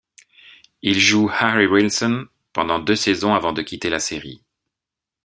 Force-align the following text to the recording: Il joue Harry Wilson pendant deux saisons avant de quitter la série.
Il 0.81 0.97
joue 0.97 1.29
Harry 1.31 1.67
Wilson 1.67 2.25
pendant 2.53 2.79
deux 2.79 2.95
saisons 2.95 3.35
avant 3.35 3.53
de 3.53 3.61
quitter 3.61 3.91
la 3.91 3.99
série. 3.99 4.41